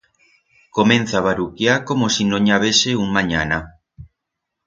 [0.77, 3.61] Comenza a baruquiar como si no n'i habese un manyana.